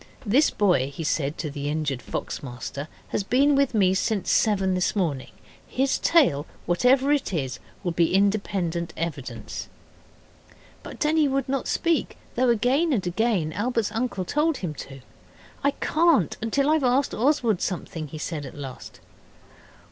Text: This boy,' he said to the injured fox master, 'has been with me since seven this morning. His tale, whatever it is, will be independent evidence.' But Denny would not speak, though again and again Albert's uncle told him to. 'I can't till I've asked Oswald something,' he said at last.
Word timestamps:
This 0.25 0.49
boy,' 0.49 0.89
he 0.91 1.03
said 1.03 1.37
to 1.37 1.51
the 1.51 1.69
injured 1.69 2.01
fox 2.01 2.41
master, 2.41 2.87
'has 3.09 3.21
been 3.23 3.53
with 3.53 3.75
me 3.75 3.93
since 3.93 4.31
seven 4.31 4.73
this 4.73 4.95
morning. 4.95 5.29
His 5.67 5.99
tale, 5.99 6.47
whatever 6.65 7.11
it 7.11 7.31
is, 7.35 7.59
will 7.83 7.91
be 7.91 8.15
independent 8.15 8.93
evidence.' 8.97 9.69
But 10.81 10.97
Denny 10.99 11.27
would 11.27 11.47
not 11.47 11.67
speak, 11.67 12.17
though 12.33 12.49
again 12.49 12.91
and 12.93 13.05
again 13.05 13.53
Albert's 13.53 13.91
uncle 13.91 14.25
told 14.25 14.57
him 14.57 14.73
to. 14.89 15.01
'I 15.63 15.71
can't 15.81 16.35
till 16.49 16.71
I've 16.71 16.83
asked 16.83 17.13
Oswald 17.13 17.61
something,' 17.61 18.07
he 18.07 18.17
said 18.17 18.43
at 18.47 18.57
last. 18.57 19.01